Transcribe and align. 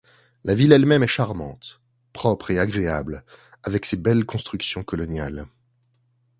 La 0.43 0.55
ville 0.55 0.71
elle-même 0.73 1.03
est 1.03 1.07
charmante, 1.07 1.79
propre 2.11 2.49
et 2.49 2.57
agréable, 2.57 3.23
avec 3.61 3.85
ses 3.85 3.97
belles 3.97 4.25
constructions 4.25 4.81
coloniales. 4.83 5.47